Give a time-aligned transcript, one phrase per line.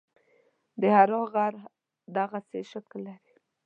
[0.81, 1.53] د حرا غر
[2.17, 3.33] دغسې شکل لري.